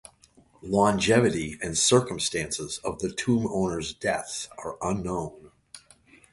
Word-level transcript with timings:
Longevity 0.63 1.59
and 1.61 1.77
circumstances 1.77 2.79
of 2.83 2.97
the 3.01 3.13
tomb 3.13 3.45
owners' 3.45 3.93
deaths 3.93 4.49
are 4.57 4.75
unknown. 4.81 5.51